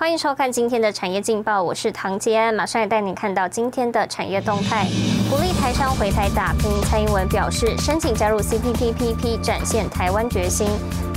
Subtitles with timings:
[0.00, 4.86] 欢迎收看今天的产业劲报，我是唐杰安，马上来带你看到今天的产业动态。
[5.28, 10.68] 鼓励台商回台打拼，蔡英文表示申请加入 CPTPP，展现台湾决心。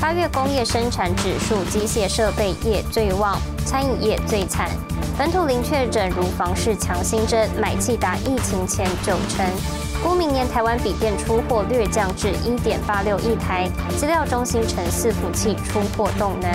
[0.01, 4.69] 八月工业生产指数，机械设备业最旺，餐饮业最惨。
[5.17, 9.45] 本土零确诊如房市强新增，买气达疫情前九成。
[10.03, 16.51] 估明年台湾笔电出货略降至一点八六亿台，资料中心乘伺服器出货动能。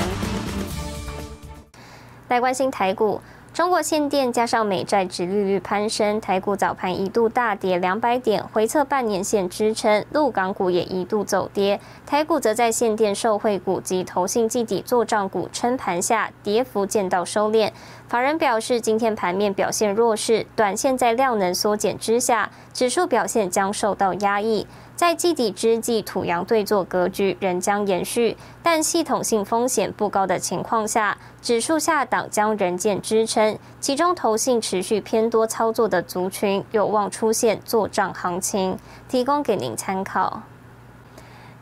[2.29, 3.21] 来关心台股，
[3.55, 11.81] 中国限电加上美债值利率攀升，台股早盘一度大跌两百点，回测半年线支撑，陆港股也一度走跌。
[12.07, 17.71] 台股则在限电受惠股及投信季底做账股撑盘下，跌幅见到收敛。
[18.09, 24.67] 法人表示，今天盘面表现弱势，短线在量能缩减之下，指数表现将受到压抑。
[24.97, 33.59] 在季底之际，土洋对坐格局仍将延续，但系统性风险不高的情况下，指数下档将仍见支撑。
[33.79, 40.43] 其中，投信持续偏多操作的族群有望出现做账行情，提供给您参考。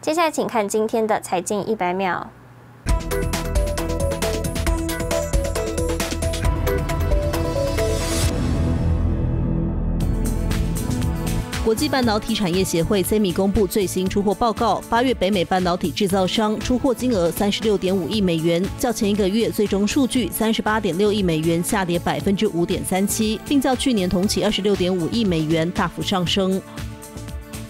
[0.00, 2.30] 接下来，请看今天的财经一百秒。
[11.66, 26.62] 国际半导体产业协会 （SEMI） 公布最新出货报告，八月北美半导体制造商出货金额三十六点五亿美元，较前一个月最终数据三十八点六亿美元下跌百分之五点三七，并较去年同期二十六点五亿美元大幅上升。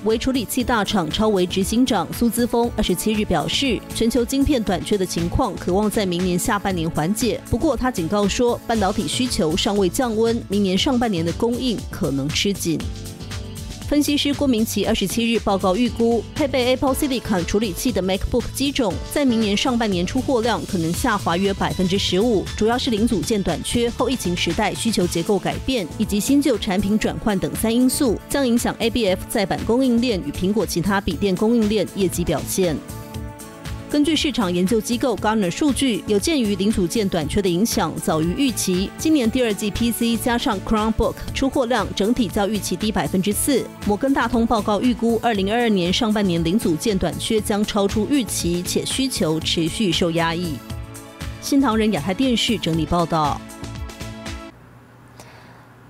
[0.05, 12.79] 微处理器大厂超微执行长苏姿峰二十七日表示，全球晶片短缺的情况渴望在明年下半年缓解，不过他警告说，半导体需求尚未降温，明年上半年的供应可能吃紧。
[13.89, 32.77] 分析师郭明奇二十七日报告预估，配备 Apple Silicon 处理器的 MacBook 机种，在明年上半年出货量可能下滑约百分之十五，主要是零组件短缺、后疫情时代需求结构改变以及新旧产品转换等三因素，将影响 ABF 在版供应链与苹果其他笔电供应链业绩表现。
[33.97, 43.65] 根据市场研究机构 Gartner 数据，有鉴于零组件短缺的影响早于预期，今年第二季 PC 加上 Chromebook 出货量整体较预期低百分之四。
[43.87, 50.57] 摩根大通报告预估，二零二二年上半年零组件短缺将超出预期，且需求持续受压抑。
[51.41, 53.41] 新唐人亚太电视整理报道。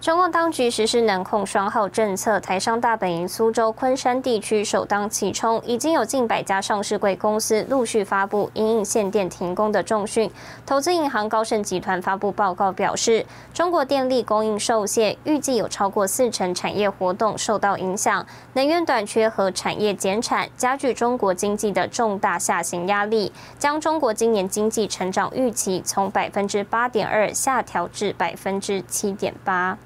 [0.06, 10.30] 中共当局实施能控双号政策，台商大本营苏州、昆山地区首当其冲，已经有近百家上市贵公司陆续发布因应限电停工的重讯。
[10.64, 29.76] 投资银行高盛集团发布报告表示，中国电力供应受限，预计有超过四成产业活动受到影响，能源短缺和产业减产加剧中国经济的重大下行压力，将中国今年经济成长预期从百分之八点二下调至百分之七点八。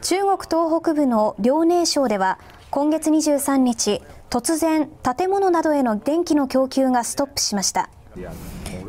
[0.00, 2.38] 中国東北部の遼寧省では
[2.70, 4.00] 今月23日
[4.30, 7.90] 突然建物などへの電気の供給がストップしました。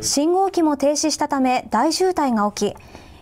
[0.02, 2.78] 信号機も停止したため大渋滞が起き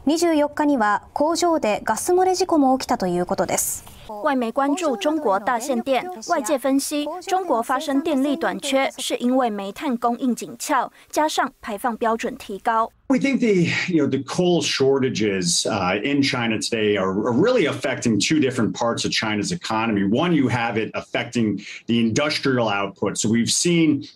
[0.05, 3.92] 24日には工場でガス漏れ事故も起きたということです。
[4.22, 12.90] 外媒关注中国大限电，外界分析中国发生电力短缺是因为煤炭供应紧俏，加上排放标准提高。
[13.08, 18.18] We think the you know the coal shortages uh, in China today are, are, really affecting
[18.18, 20.04] two different parts of China's economy.
[20.04, 23.16] One, you have it affecting the industrial output.
[23.16, 24.06] So we've seen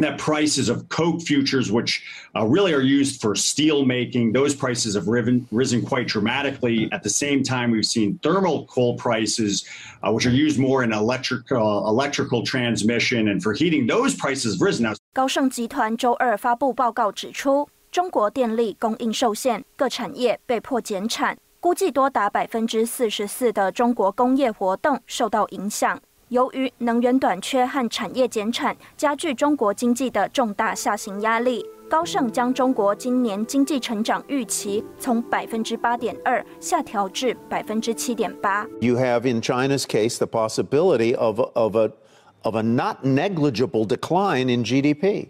[0.00, 2.00] that prices of coke futures, which
[2.36, 6.88] uh, really are used for steel making, those prices have risen, risen quite dramatically.
[6.92, 9.64] At the same time, we've seen thermal coal prices,
[10.04, 14.60] uh, which are used more in electrical electrical transmission and for heating, those prices have
[14.64, 14.94] risen now.
[15.12, 26.00] 高盛集团周二发布报告指出，中国电力供应受限，各产业被迫减产，估计多达百分之四十四的中国工业活动受到影响。
[26.33, 31.63] 由于能源短缺和产业减产，加剧中国经济的重大下行压力。
[31.87, 38.65] 高盛将中国今年经济成长预期从百分之八点二下调至百分之七点八。
[38.81, 41.91] You have in China's case the possibility of of a
[42.41, 45.27] of a not negligible decline in GDP.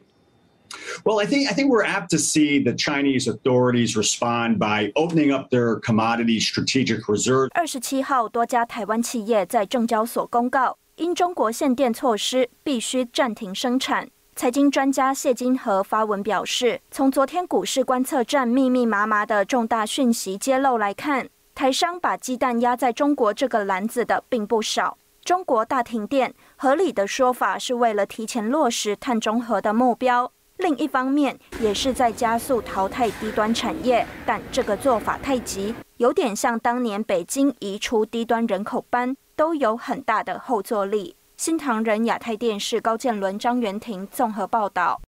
[1.03, 5.33] Well, I think I think we're apt to see the Chinese authorities respond by opening
[5.33, 7.49] up their commodity strategic reserve.
[7.53, 10.77] 二十七号，多家台湾企业在证交所公告。
[10.95, 14.07] 因中国限电措施，必须暂停生产。
[14.35, 24.99] 财经专家谢金河发文表示，从昨天股市观测站密密麻麻的重大讯息揭露来看，台商把鸡蛋压在中国这个篮子的并不少。
[25.23, 30.31] 中国大停电，合理的说法是为了提前落实碳中和的目标。
[30.57, 41.15] 另一方面也是在加速淘汰低端产业，但这个做法太急，有点像当年北京移出低端人口班，都有很大的后坐力。
[41.37, 45.01] 新唐人亚太电视高建伦、张元婷综合报道。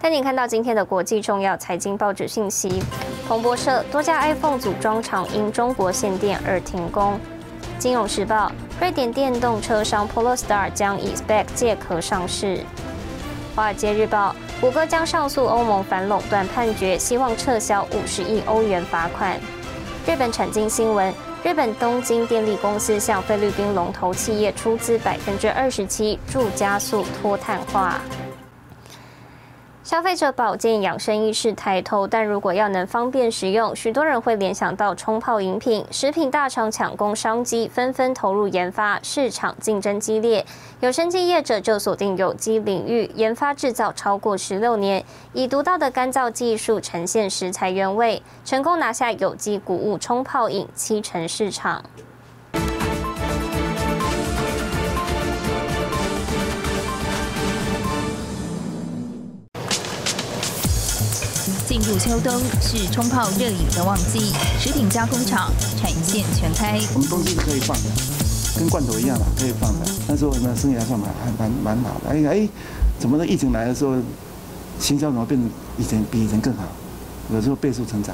[0.00, 2.80] 带你看到今天的国际重要财经报纸信息：
[3.26, 7.18] 彭博社多家 iPhone 组装厂因中国限电而停工。
[7.80, 12.60] 金融时报瑞典电动车商 Polestar 将以 Spec 借壳上市。
[13.56, 19.36] 华尔街日报：谷歌将上诉欧盟反垄断判决，希望撤销五十亿欧元罚款。
[20.06, 21.12] 日本产经新闻：
[21.48, 28.02] 日本东京电力公司向菲律宾龙头企业出资百分之二十七，助加速脱碳化。
[29.88, 35.82] 消费者保健养生意识抬头，但如果要能方便食用，许多人会联想到冲泡饮品。
[35.90, 40.44] 食品大厂抢攻商机，纷纷投入研发，市场竞争激烈。
[40.80, 45.02] 有生机业者就锁定有机领域，研发制造超过十六年，
[45.32, 51.82] 以独到的干燥技术呈现食材原味，成功拿下有机谷物冲泡饮七成市场。
[61.78, 65.48] 进入秋冬是冲泡热饮的旺季，食品加工厂
[65.80, 66.80] 产线全开。
[66.92, 67.90] 我们东西是可以放的，
[68.58, 69.86] 跟罐头一样嘛可以放的。
[70.08, 72.10] 那时候呢，生意还算蛮还蛮蛮好的。
[72.10, 72.48] 哎哎，
[72.98, 73.94] 怎么的疫情来的时候，
[74.80, 75.48] 行销怎么变得
[75.78, 76.64] 以前比以前更好？
[77.32, 78.12] 有时候倍速成长。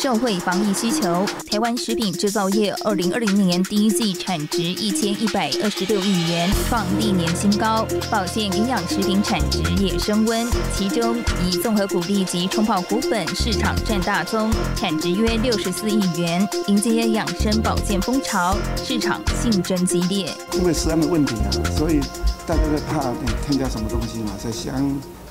[0.00, 7.86] 社会防疫需求，台湾食品制造业二零二零年第一季产值一千一百二十六亿元，创历年新高。
[8.10, 20.34] 保健营养食品产值也升温，其中以综合谷粒及冲泡谷粉市场占大宗，产值约六十四亿元，迎接养生保健风潮，市场竞争激烈。
[20.54, 22.00] 因为食安的问题啊，所以
[22.46, 23.12] 大家在怕
[23.46, 24.98] 添加什么东西嘛，在香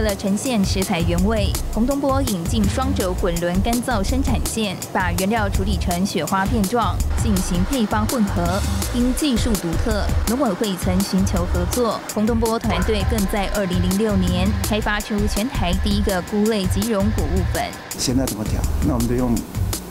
[0.00, 8.58] 为了呈现食材原味，洪东波引进双轴滚轮干燥生产线，把原料处理成雪花片状，进行配方混合。
[8.94, 17.62] 因技术独特，农委会曾寻求合作，洪东波团队更在2006年开发出全台第一个菇类即溶谷物粉。
[17.98, 18.58] 现在怎么调？
[18.88, 19.34] 那我们就用。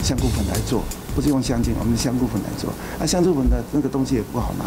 [0.02, 0.82] 香菇粉来做，
[1.14, 2.72] 不是用香精，我们香菇粉来做。
[2.98, 4.64] 啊，香菇粉的那个东西也不好拿，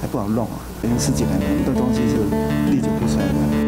[0.00, 0.54] 还不好弄啊。
[0.84, 2.14] 因为十几年，很多东西是
[2.70, 3.67] 历久不衰的。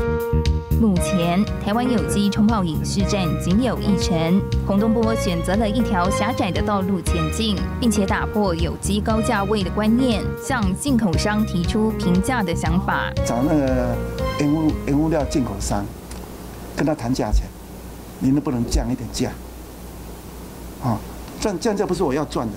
[0.81, 4.41] 目前台湾有机冲泡饮市占仅有一成。
[4.65, 13.13] 洪东波选择了一条狭窄的道路前进，并且打破有机高价位的观念，向进口商提出平价的想法。
[13.23, 13.95] 找那个
[14.39, 15.85] 原物原物料进口商，
[16.75, 17.43] 跟他谈价钱，
[18.17, 19.29] 你能不能降一点价？
[20.83, 20.97] 啊，
[21.39, 22.53] 赚降价不是我要赚的，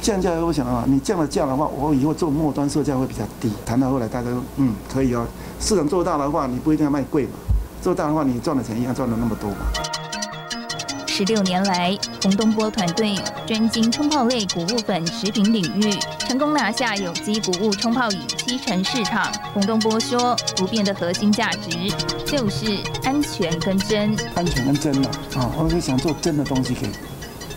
[0.00, 3.50] 降价我想啊，你降了价的话，我以后做末端售价会比较低。
[3.66, 5.26] 谈到后来，大家说嗯可以哦，
[5.60, 7.30] 市场做大的话，你不一定要卖贵嘛，
[7.82, 9.56] 做大的话，你赚的钱一样赚了那么多嘛。
[11.06, 19.26] 十六年来，洪东波团队专精冲泡类谷物粉食品领域，成功拿下有机谷物冲泡饮七成市场。
[19.52, 21.92] 洪东波说，不变的核心价值
[22.24, 24.16] 就是安全跟真。
[24.36, 26.88] 安全跟真嘛，啊，我是想做真的东西给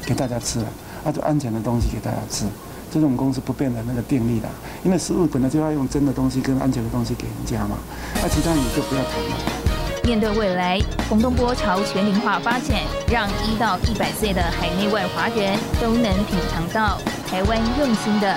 [0.07, 0.65] 给大家吃了，
[1.03, 2.45] 啊，就安全的东西给大家吃，
[2.91, 4.47] 这是我们公司不变的那个定力的。
[4.83, 7.77] 因为食物本来就要用真的东西跟安全的东西给人家嘛，
[8.21, 9.35] 那其他你就不要谈了。
[10.03, 12.81] 面对未来，洪东波朝全龄化发展，
[13.11, 18.35] 让一到一百岁的海内外华人都能品尝到台湾用心的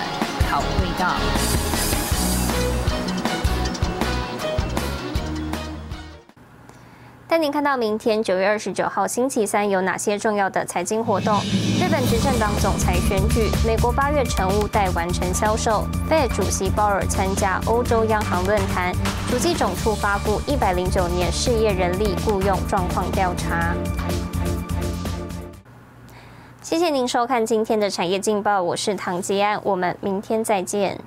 [0.50, 1.63] 好味道。
[7.34, 11.36] 带您看到明天九月二十九号星期三有哪些重要的财经活动：
[11.80, 18.94] 日本执政党总裁选举，美国八月成屋待完成销售，Fed 主席鲍尔参加欧洲央行论坛，
[19.28, 23.74] 主机总处发布一百零九年事业人力雇佣状况调查。
[26.62, 31.00] 谢谢您收看今天的产业劲报，我是唐吉安，我们明天再见。